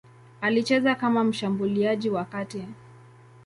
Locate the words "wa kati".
2.09-2.65